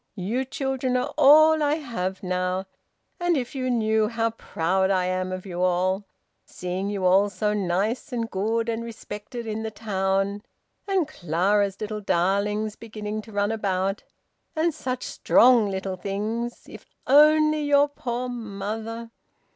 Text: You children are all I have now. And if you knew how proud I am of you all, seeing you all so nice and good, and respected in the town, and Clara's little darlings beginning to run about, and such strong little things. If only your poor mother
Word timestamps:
You 0.15 0.45
children 0.45 0.97
are 0.97 1.13
all 1.15 1.61
I 1.61 1.75
have 1.75 2.23
now. 2.23 2.65
And 3.19 3.37
if 3.37 3.53
you 3.53 3.69
knew 3.69 4.07
how 4.07 4.31
proud 4.31 4.89
I 4.89 5.05
am 5.05 5.31
of 5.31 5.45
you 5.45 5.61
all, 5.61 6.05
seeing 6.43 6.89
you 6.89 7.05
all 7.05 7.29
so 7.29 7.53
nice 7.53 8.11
and 8.11 8.27
good, 8.27 8.67
and 8.67 8.83
respected 8.83 9.45
in 9.45 9.61
the 9.61 9.69
town, 9.69 10.41
and 10.87 11.07
Clara's 11.07 11.79
little 11.79 12.01
darlings 12.01 12.75
beginning 12.75 13.21
to 13.21 13.31
run 13.31 13.51
about, 13.51 14.03
and 14.55 14.73
such 14.73 15.03
strong 15.03 15.69
little 15.69 15.97
things. 15.97 16.63
If 16.67 16.87
only 17.05 17.61
your 17.61 17.87
poor 17.87 18.27
mother 18.27 19.11